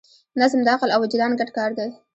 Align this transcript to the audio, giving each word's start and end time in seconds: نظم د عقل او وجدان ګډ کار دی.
نظم 0.41 0.59
د 0.63 0.67
عقل 0.75 0.89
او 0.93 0.99
وجدان 1.03 1.31
ګډ 1.39 1.49
کار 1.57 1.71
دی. 1.77 1.89